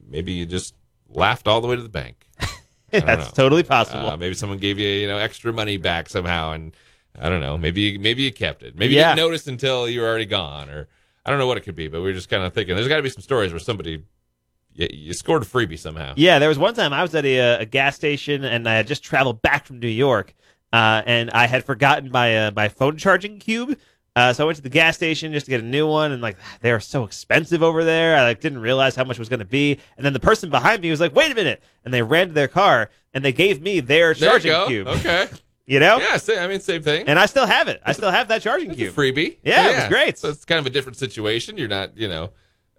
[0.10, 0.76] maybe you just
[1.10, 2.28] laughed all the way to the bank.
[2.92, 3.32] That's know.
[3.34, 4.10] totally possible.
[4.10, 6.76] Uh, maybe someone gave you, you know, extra money back somehow, and
[7.20, 7.58] I don't know.
[7.58, 8.78] Maybe maybe you kept it.
[8.78, 9.12] Maybe Yeah.
[9.12, 10.88] you didn't notice until you were already gone, or
[11.26, 11.88] I don't know what it could be.
[11.88, 14.04] But we are just kind of thinking there's got to be some stories where somebody
[14.78, 16.14] you, you scored a freebie somehow.
[16.16, 18.76] Yeah, there was one time I was at a, uh, a gas station and I
[18.76, 20.34] had just traveled back from New York,
[20.72, 23.78] uh, and I had forgotten my uh, my phone charging cube.
[24.16, 26.22] Uh, so I went to the gas station just to get a new one, and
[26.24, 28.16] like they were so expensive over there.
[28.18, 29.78] I like didn't realize how much it was going to be.
[29.96, 32.34] And then the person behind me was like, "Wait a minute!" And they ran to
[32.34, 34.68] their car and they gave me their There you charging go.
[34.68, 34.88] cube.
[34.88, 35.28] Okay.
[35.70, 36.18] You know, Yeah.
[36.42, 37.10] I mean, same thing.
[37.10, 37.82] and I still have it.
[37.86, 38.96] I still have that charging It's a cube.
[38.96, 39.36] freebie.
[39.44, 40.18] Yeah, it was great.
[40.18, 41.58] So it's kind of a different situation.
[41.58, 42.32] You're not, you know,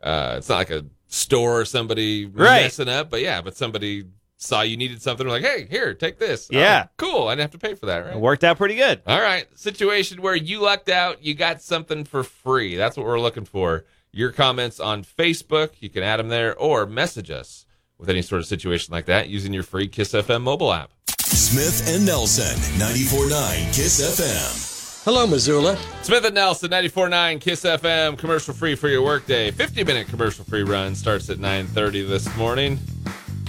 [0.03, 2.63] uh, it's not like a store or somebody Right.
[2.63, 4.05] messing up, but yeah, but somebody
[4.37, 5.27] saw you needed something.
[5.27, 6.49] Like, hey, here, take this.
[6.53, 6.87] Oh, Yeah.
[6.97, 7.27] cool.
[7.29, 8.15] I didn't have to pay for that, right?
[8.15, 9.01] It worked out pretty good.
[9.07, 9.47] All right.
[9.59, 12.77] Situation where you lucked out, you got something for free.
[12.77, 13.85] That's what we're looking for.
[14.13, 17.67] Your comments on Facebook, you can add them there or message us
[17.99, 20.91] with any sort of situation like that using your free Kiss FM mobile app.
[21.21, 24.68] Smith and Nelson, 94.9 Kiss FM.
[25.09, 25.79] Hello, Missoula.
[26.03, 29.51] Smith and Nelson, 94.9 Kiss FM, commercial free for your workday.
[29.51, 32.79] 50 minute commercial free run starts at 9.30 this morning.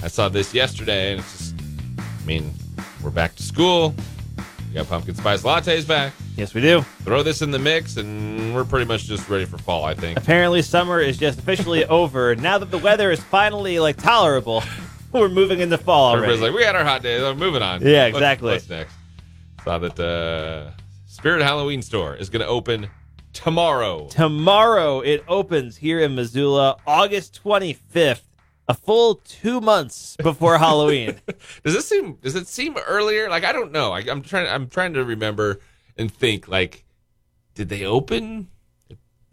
[0.02, 1.54] I saw this yesterday, and it's just,
[1.98, 2.54] I mean,
[3.04, 3.94] we're back to school.
[4.68, 6.14] We got pumpkin spice lattes back.
[6.34, 6.80] Yes, we do.
[7.02, 10.16] Throw this in the mix, and we're pretty much just ready for fall, I think.
[10.16, 12.34] Apparently, summer is just officially over.
[12.36, 14.62] Now that the weather is finally like tolerable,
[15.12, 16.22] we're moving into fall already.
[16.32, 17.22] Everybody's like, we had our hot days.
[17.22, 17.82] I'm moving on.
[17.82, 18.52] Yeah, What's- exactly.
[18.52, 18.94] What's, next?
[19.62, 20.70] Saw that uh,
[21.20, 22.88] Spirit Halloween store is going to open
[23.34, 24.06] tomorrow.
[24.08, 28.22] Tomorrow it opens here in Missoula, August 25th,
[28.68, 31.20] a full two months before Halloween.
[31.62, 32.14] Does this seem?
[32.22, 33.28] Does it seem earlier?
[33.28, 33.92] Like I don't know.
[33.92, 34.48] I, I'm trying.
[34.48, 35.60] I'm trying to remember
[35.98, 36.48] and think.
[36.48, 36.86] Like,
[37.54, 38.48] did they open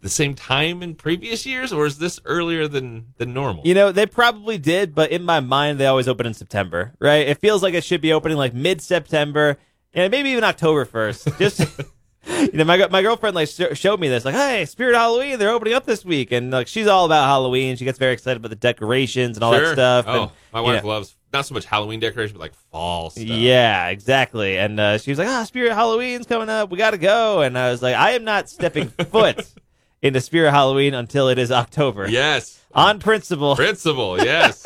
[0.02, 3.66] the same time in previous years, or is this earlier than than normal?
[3.66, 7.26] You know, they probably did, but in my mind, they always open in September, right?
[7.26, 9.56] It feels like it should be opening like mid September
[9.98, 11.38] and maybe even October 1st.
[11.38, 11.64] Just.
[12.28, 15.48] You know, my my girlfriend like sh- showed me this, like, "Hey, Spirit Halloween, they're
[15.50, 17.76] opening up this week," and like she's all about Halloween.
[17.76, 20.04] She gets very excited about the decorations and all that stuff.
[20.06, 23.24] Oh, and, my wife know, loves not so much Halloween decoration, but like fall stuff.
[23.24, 24.58] Yeah, exactly.
[24.58, 26.70] And uh, she was like, "Ah, Spirit Halloween's coming up.
[26.70, 29.46] We got to go." And I was like, "I am not stepping foot
[30.02, 32.08] into Spirit Halloween until it is October.
[32.10, 32.62] Yes.
[32.72, 34.22] On principle, Principle.
[34.22, 34.64] Yes.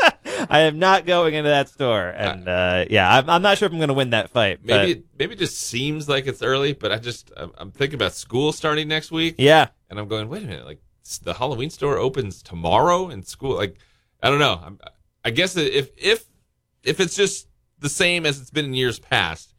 [0.49, 3.73] I am not going into that store." And uh, yeah, I'm, I'm not sure if
[3.73, 4.61] I'm going to win that fight.
[4.64, 7.95] Maybe it, maybe it just seems like it's early, but I just I'm, I'm thinking
[7.95, 10.81] about school starting next week, yeah, and I'm going, wait a minute, like
[11.23, 13.77] the Halloween store opens tomorrow, and school, like
[14.23, 14.61] I don't know.
[14.64, 14.79] I'm,
[15.25, 16.25] I guess if if
[16.83, 19.52] if it's just the same as it's been in years past,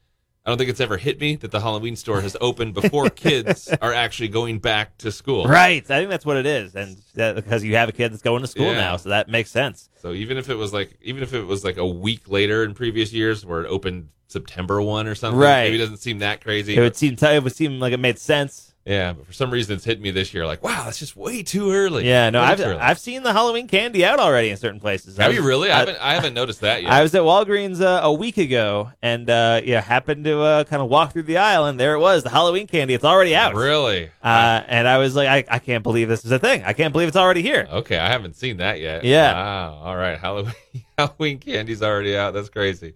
[0.45, 3.69] I don't think it's ever hit me that the Halloween store has opened before kids
[3.81, 5.45] are actually going back to school.
[5.45, 5.83] right.
[5.89, 8.41] I think that's what it is, and that, because you have a kid that's going
[8.41, 8.73] to school Yeah.
[8.73, 9.89] now, so that makes sense.
[10.01, 12.73] So even if it was like even if it was like a week later in
[12.73, 15.63] previous years where it opened September one or something, Right.
[15.63, 16.75] maybe it doesn't seem that crazy.
[16.75, 18.72] It would seem it would seem like it made sense.
[18.85, 20.45] Yeah, but for some reason it's hit me this year.
[20.45, 22.05] Like, wow, that's just way too early.
[22.05, 22.61] Yeah, no, Way I've.
[22.81, 25.15] I've seen the Halloween candy out already in certain places.
[25.15, 25.71] Have was- you really?
[25.71, 25.97] I, I- haven't.
[26.01, 26.91] I haven't noticed that yet.
[26.91, 30.81] I was at Walgreens uh, a week ago, and uh, yeah, happened to uh, kind
[30.81, 32.93] of walk through the aisle, and there it was, the Halloween candy.
[32.93, 33.55] It's already out.
[33.55, 34.09] really?
[34.21, 36.63] Uh, and I was like, I, I can't believe this is a thing.
[36.65, 37.65] I can't believe it's already here.
[37.71, 39.05] okay, I haven't seen that yet.
[39.05, 39.31] Yeah.
[39.33, 39.79] Wow.
[39.81, 40.19] All right.
[40.19, 40.53] Halloween.
[40.97, 42.33] Halloween candy's already out.
[42.33, 42.95] That's crazy.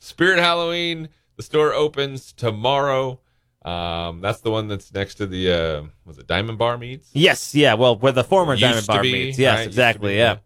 [0.00, 1.10] Spirit Halloween.
[1.36, 3.20] The store opens tomorrow.
[3.68, 7.10] Um, that's the one that's next to the uh, was it Diamond Bar meets?
[7.12, 7.74] Yes, yeah.
[7.74, 9.38] Well, where the former Used Diamond Bar be, meets.
[9.38, 9.66] Yes, right?
[9.66, 10.14] Exactly.
[10.14, 10.38] be, Yeah.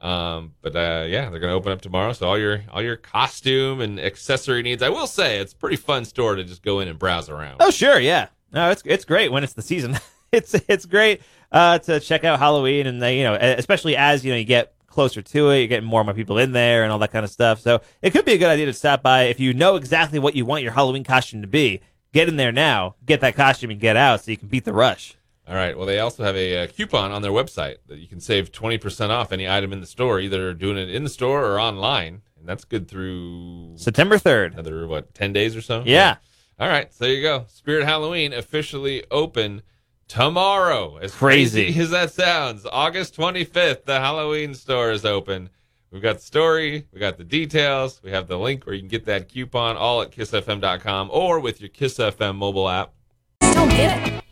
[0.00, 2.12] Um, but uh, yeah, they're gonna open up tomorrow.
[2.12, 4.82] So all your all your costume and accessory needs.
[4.82, 7.56] I will say it's a pretty fun store to just go in and browse around.
[7.60, 7.98] Oh, sure.
[7.98, 8.28] Yeah.
[8.52, 9.98] No, it's it's great when it's the season.
[10.32, 14.32] it's it's great uh, to check out Halloween, and they, you know, especially as you
[14.32, 16.92] know you get closer to it, you're getting more and more people in there and
[16.92, 17.60] all that kind of stuff.
[17.60, 20.36] So it could be a good idea to stop by if you know exactly what
[20.36, 21.80] you want your Halloween costume to be.
[22.14, 24.72] Get in there now, get that costume, and get out so you can beat the
[24.72, 25.16] rush.
[25.46, 25.76] All right.
[25.76, 28.78] Well, they also have a, uh coupon on their website that you can save twenty
[28.78, 32.22] percent off any item in the store, either doing it in the store or online,
[32.38, 34.54] and that's good through September third.
[34.54, 35.82] another what ten days or so.
[35.84, 36.16] Yeah.
[36.58, 36.94] All right.
[36.94, 37.44] So there you go.
[37.48, 39.62] Spirit Halloween officially open
[40.08, 40.96] tomorrow.
[40.98, 41.64] As Crazy.
[41.64, 45.50] crazy as that sounds, August twenty fifth, the Halloween store is open.
[45.94, 48.88] We've got the story, we got the details, we have the link where you can
[48.88, 52.94] get that coupon all at kissfm.com or with your Kiss FM mobile app.
[53.40, 54.24] Don't get it.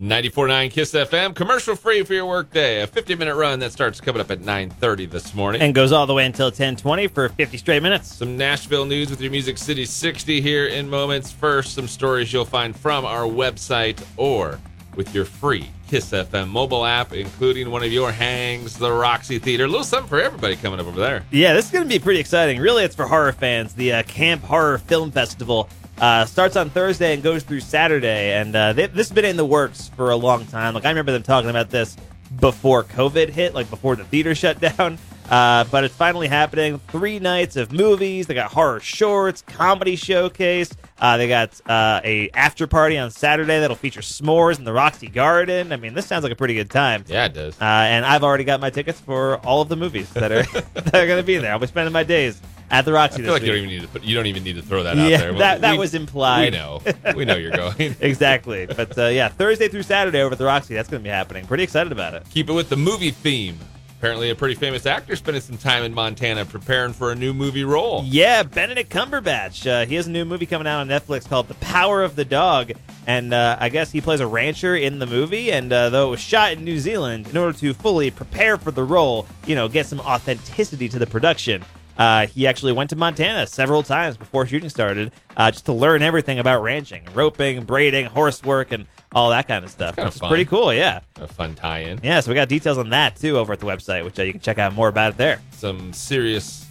[0.00, 2.82] 94.9 Kiss FM, commercial free for your workday.
[2.82, 5.62] A 50 minute run that starts coming up at 9.30 this morning.
[5.62, 8.12] And goes all the way until 1020 for 50 straight minutes.
[8.12, 11.30] Some Nashville news with your Music City 60 here in moments.
[11.30, 14.58] First, some stories you'll find from our website or
[14.96, 19.64] with your free Kiss FM mobile app, including one of your hangs, the Roxy Theater.
[19.64, 21.24] A little something for everybody coming up over there.
[21.30, 22.60] Yeah, this is going to be pretty exciting.
[22.60, 23.74] Really, it's for horror fans.
[23.74, 25.68] The uh, Camp Horror Film Festival
[26.00, 28.32] uh, starts on Thursday and goes through Saturday.
[28.34, 30.74] And uh, they, this has been in the works for a long time.
[30.74, 31.96] Like, I remember them talking about this
[32.38, 34.98] before COVID hit, like before the theater shut down.
[35.30, 36.78] Uh, but it's finally happening.
[36.88, 38.26] Three nights of movies.
[38.26, 40.70] They got horror shorts, comedy showcase.
[40.98, 45.06] Uh, they got uh, a after party on Saturday that'll feature s'mores in the Roxy
[45.08, 45.72] Garden.
[45.72, 47.04] I mean, this sounds like a pretty good time.
[47.06, 47.54] Yeah, it does.
[47.60, 50.42] Uh, and I've already got my tickets for all of the movies that are
[50.74, 51.52] that are going to be there.
[51.52, 52.40] I'll be spending my days
[52.72, 53.22] at the Roxy.
[53.22, 54.62] I feel like this you don't even need to put, you don't even need to
[54.62, 55.32] throw that out Yeah, there.
[55.34, 56.52] that- that We- was implied.
[56.52, 56.82] We know.
[57.16, 57.94] We know you're going.
[58.00, 58.66] exactly.
[58.66, 60.74] But uh, yeah, Thursday through Saturday over at the Roxy.
[60.74, 61.46] That's going to be happening.
[61.46, 62.24] Pretty excited about it.
[62.30, 63.58] Keep it with the movie theme.
[64.00, 67.64] Apparently, a pretty famous actor spending some time in Montana preparing for a new movie
[67.64, 68.02] role.
[68.06, 69.70] Yeah, Benedict Cumberbatch.
[69.70, 72.24] Uh, he has a new movie coming out on Netflix called The Power of the
[72.24, 72.72] Dog.
[73.06, 75.52] And uh, I guess he plays a rancher in the movie.
[75.52, 78.70] And uh, though it was shot in New Zealand, in order to fully prepare for
[78.70, 81.62] the role, you know, get some authenticity to the production,
[81.98, 86.00] uh, he actually went to Montana several times before shooting started uh, just to learn
[86.00, 89.98] everything about ranching, roping, braiding, horse work, and all that kind of stuff.
[89.98, 90.28] is fun.
[90.28, 91.00] pretty cool, yeah.
[91.16, 92.00] A fun tie-in.
[92.02, 94.32] Yeah, so we got details on that too over at the website, which uh, you
[94.32, 95.40] can check out more about it there.
[95.52, 96.66] Some serious,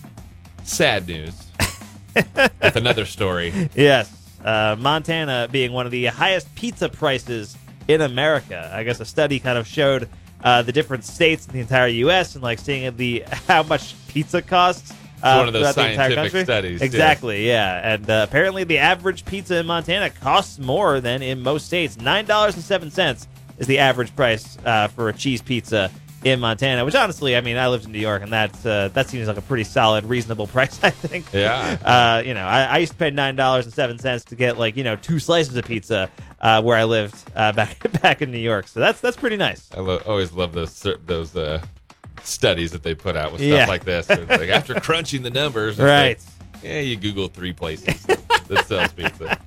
[0.64, 1.34] sad news.
[2.16, 3.70] with another story.
[3.76, 4.16] Yes.
[4.44, 8.72] Uh, Montana being one of the highest pizza prices in America.
[8.74, 10.10] I guess a study kind of showed
[10.44, 12.36] uh, the different states in the entire U.S.
[12.36, 14.94] and like seeing the how much pizza costs.
[15.22, 16.86] Uh, one of those throughout the entire scientific studies, yeah.
[16.86, 17.94] Exactly, yeah.
[17.94, 21.98] And uh, apparently, the average pizza in Montana costs more than in most states.
[21.98, 23.28] Nine dollars and seven cents
[23.58, 25.92] is the average price uh, for a cheese pizza
[26.24, 26.86] in Montana.
[26.86, 29.38] Which, honestly, I mean, I lived in New York, and that uh, that seems like
[29.38, 30.80] a pretty solid, reasonable price.
[30.84, 31.26] I think.
[31.34, 31.78] Yeah.
[31.84, 34.58] Uh, you know, I, I used to pay nine dollars and seven cents to get
[34.58, 36.10] like you know two slices of pizza
[36.42, 38.68] uh, where I lived uh, back back in New York.
[38.68, 39.70] So that's that's pretty nice.
[39.76, 41.62] I lo- always love those those uh,
[42.26, 43.66] studies that they put out with stuff Yeah.
[43.68, 44.10] like this.
[44.10, 46.18] Like after crunching the numbers, Right.
[46.54, 48.06] like, yeah, you Google three places
[48.48, 49.38] that sells pizza.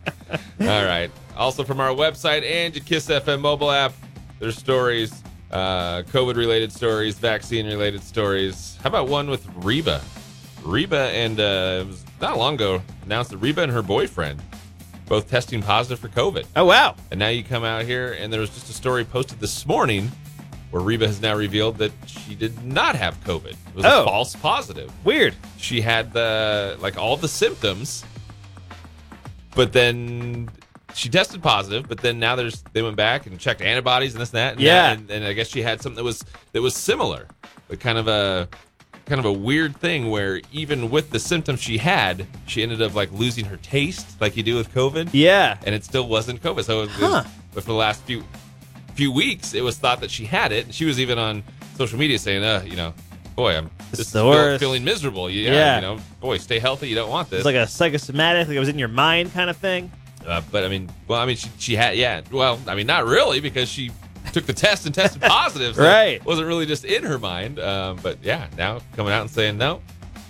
[0.61, 1.11] All right.
[1.37, 3.93] Also from our website and your Kiss FM mobile app,
[4.39, 8.79] there's stories, uh, COVID related stories, vaccine related stories.
[8.83, 10.01] How about one with Reba?
[10.63, 14.41] Reba and uh, it was not long ago announced that Reba and her boyfriend
[15.07, 16.47] both testing positive for COVID.
[16.57, 19.41] Oh wow, And now you come out here, and there was just a story posted
[19.41, 20.11] this morning
[20.73, 23.53] where Reba has now revealed that she did not have COVID.
[23.53, 24.03] It was Oh.
[24.03, 24.91] a false positive.
[25.05, 25.35] weird.
[25.59, 28.05] She had the like all the symptoms,
[29.55, 30.49] but then
[30.95, 31.89] she tested positive.
[31.89, 34.53] But then now there's they went back and checked antibodies and this and that.
[34.55, 34.75] And Yeah.
[34.89, 37.29] that- and, and I guess she had something that was that was similar,
[37.69, 38.49] but kind of a
[39.05, 42.95] kind of a weird thing where even with the symptoms she had, she ended up
[42.95, 46.65] like losing her taste, like you do with COVID Yeah, and it still wasn't COVID.
[46.65, 47.25] So, it was, Huh.
[47.53, 48.25] but for the last few
[48.95, 51.43] few weeks, it was thought that she had it, and she was even on
[51.77, 52.93] social media saying, "Uh, you know,
[53.37, 55.29] boy, I'm feel- worst." feeling miserable.
[55.31, 55.75] Yeah, Yeah.
[55.77, 56.89] you know, boy, stay healthy.
[56.89, 59.49] You don't want this." it's like a psychosomatic, like it was in your mind kind
[59.51, 59.91] of thing.
[60.27, 62.21] uh, but I mean, well, I mean, she, she had, yeah.
[62.31, 63.91] Well, I mean, not really because she
[64.33, 65.75] took the test and tested positive.
[65.77, 66.13] So Right.
[66.15, 67.59] It wasn't really just in her mind.
[67.59, 69.81] Um, but yeah, now coming out and saying no,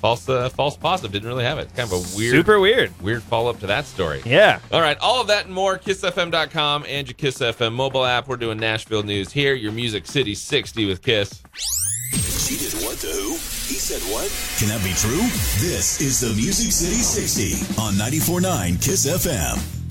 [0.03, 1.13] false, uh, false positive.
[1.13, 1.75] Didn't really have it.
[1.75, 2.93] Kind of a weird, Super weird.
[3.01, 4.21] weird follow up to that story.
[4.27, 4.59] Yeah.
[4.71, 8.29] All right, all of that and more, kissfm.com and your Kiss FM mobile app.
[8.29, 11.43] We're doing Nashville news here, your Music City 60 with Kiss.
[12.13, 13.31] She did what to who?
[13.33, 14.29] He said what?
[14.59, 15.23] Can that be true?
[15.67, 19.82] This is the Music City 60 on 94.9 Kiss FM.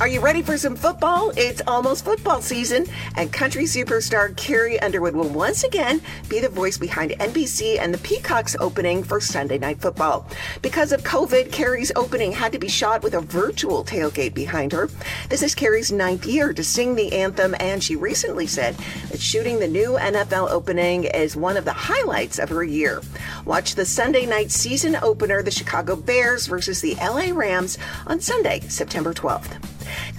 [0.00, 1.32] Are you ready for some football?
[1.36, 6.78] It's almost football season, and country superstar Carrie Underwood will once again be the voice
[6.78, 10.24] behind NBC and the Peacocks opening for Sunday Night Football.
[10.62, 14.88] Because of COVID, Carrie's opening had to be shot with a virtual tailgate behind her.
[15.30, 18.76] This is Carrie's ninth year to sing the anthem, and she recently said
[19.10, 23.02] that shooting the new NFL opening is one of the highlights of her year.
[23.44, 28.60] Watch the Sunday night season opener, the Chicago Bears versus the LA Rams, on Sunday,
[28.60, 29.60] September 12th.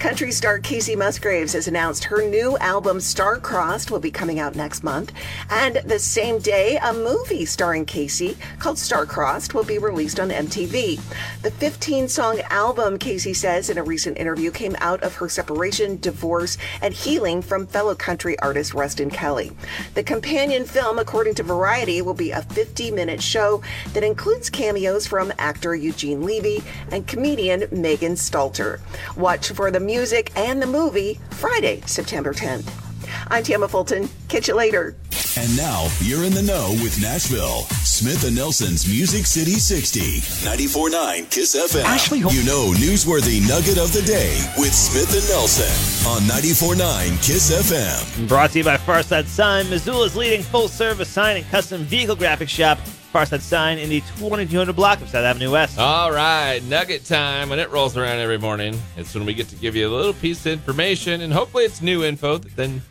[0.00, 4.82] Country star Kacey Musgraves has announced her new album Star-Crossed will be coming out next
[4.82, 5.12] month.
[5.50, 10.98] And the same day, a movie starring Kacey called Star-Crossed will be released on MTV.
[11.42, 15.98] The 15 song album, Kacey says in a recent interview, came out of her separation,
[16.00, 19.52] divorce, and healing from fellow country artist Ruston Kelly.
[19.92, 25.06] The companion film, according to Variety, will be a 50 minute show that includes cameos
[25.06, 28.80] from actor Eugene Levy and comedian Megan Stalter.
[29.14, 32.70] Watch for the music and the movie Friday, September 10th.
[33.26, 34.08] I'm Tamma Fulton.
[34.28, 34.94] Catch you later.
[35.36, 37.62] And now you're in the know with Nashville.
[37.82, 40.20] Smith and Nelson's Music City 60.
[40.46, 41.82] 94.9 KISS FM.
[41.82, 45.66] Ashley, you know, newsworthy nugget of the day with Smith and Nelson
[46.08, 48.28] on 94.9 KISS FM.
[48.28, 52.48] Brought to you by Farside Sign, Missoula's leading full service sign and custom vehicle graphics
[52.50, 52.78] shop.
[53.12, 55.78] Farside Sign in the 2200 block of South Avenue West.
[55.78, 57.48] All right, nugget time.
[57.50, 60.12] When it rolls around every morning, it's when we get to give you a little
[60.14, 62.82] piece of information, and hopefully it's new info that then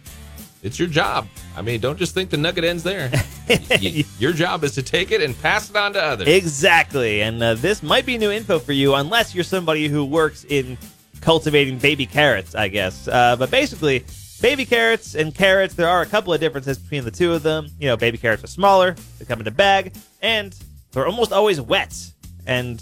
[0.61, 1.27] it's your job.
[1.55, 3.09] I mean, don't just think the nugget ends there.
[3.71, 6.27] Y- your job is to take it and pass it on to others.
[6.27, 7.21] Exactly.
[7.21, 10.77] And uh, this might be new info for you unless you're somebody who works in
[11.21, 13.07] cultivating baby carrots, I guess.
[13.07, 14.05] Uh, but basically,
[14.41, 17.69] baby carrots and carrots, there are a couple of differences between the two of them.
[17.79, 20.55] You know, baby carrots are smaller, they come in a bag, and
[20.91, 21.95] they're almost always wet.
[22.45, 22.81] And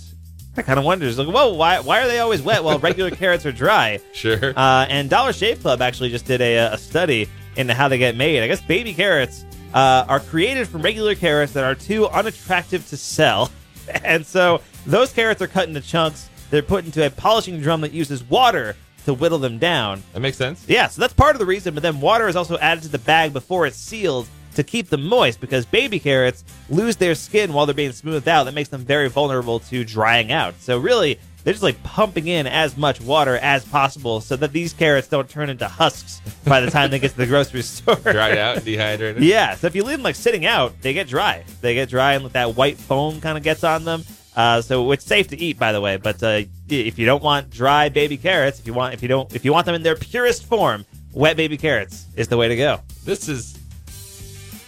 [0.56, 3.46] I kind of wonder, like, whoa, why, why are they always wet while regular carrots
[3.46, 4.00] are dry?
[4.14, 4.54] Sure.
[4.56, 8.16] Uh, and Dollar Shave Club actually just did a, a study into how they get
[8.16, 8.44] made.
[8.44, 12.98] I guess baby carrots uh, are created from regular carrots that are too unattractive to
[12.98, 13.52] sell.
[14.04, 16.30] And so those carrots are cut into chunks.
[16.50, 18.76] They're put into a polishing drum that uses water
[19.08, 20.04] to whittle them down.
[20.12, 20.66] that makes sense.
[20.68, 21.74] Yeah, so that's part of the reason.
[21.74, 25.06] But then water is also added to the bag before it's sealed to keep them
[25.06, 28.44] moist because baby carrots lose their skin while they're being smoothed out.
[28.44, 30.56] That makes them very vulnerable to drying out.
[30.60, 34.74] So really, they're just like pumping in as much water as possible so that these
[34.74, 37.96] carrots don't turn into husks by the time they get to the grocery store.
[37.96, 39.24] Dried out, dehydrated.
[39.24, 41.46] Yeah, so if you leave them like sitting out, they get dry.
[41.62, 44.04] They get dry, and that white foam kind of gets on them.
[44.38, 45.98] Uh, so it's safe to eat, by the way.
[45.98, 49.34] But uh, if you don't want dry baby carrots, if you want, if you don't,
[49.36, 52.56] if you want them in their purest form, wet baby carrots is the way to
[52.56, 52.80] go.
[53.04, 53.58] This is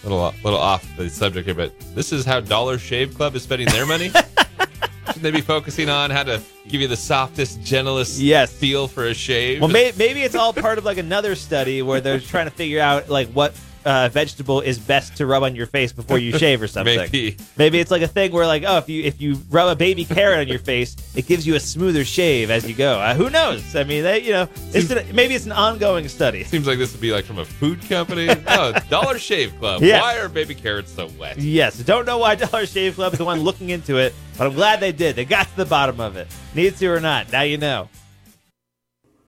[0.02, 3.44] a little, little off the subject here, but this is how Dollar Shave Club is
[3.44, 4.10] spending their money.
[5.06, 8.52] Shouldn't they be focusing on how to give you the softest, gentlest Yes.
[8.52, 9.60] feel for a shave?
[9.60, 12.80] Well, may, maybe it's all part of like another study where they're trying to figure
[12.80, 16.60] out like what uh, vegetable is best to rub on your face before you shave
[16.62, 16.98] or something.
[16.98, 17.36] Maybe.
[17.56, 20.04] Maybe it's like a thing where like oh if you if you rub a baby
[20.04, 22.98] carrot on your face, it gives you a smoother shave as you go.
[22.98, 23.74] Uh, who knows?
[23.76, 26.44] I mean, they, you know, it's an, maybe it's an ongoing study.
[26.44, 28.28] Seems like this would be like from a food company.
[28.48, 29.82] oh, Dollar Shave Club.
[29.82, 31.38] Why are baby carrots so wet?
[31.38, 34.54] Yes, don't know why Dollar Shave Club is the one looking into it, but I'm
[34.54, 35.16] glad they did.
[35.16, 36.28] They got to the bottom of it.
[36.54, 37.88] Need to or not, now you know.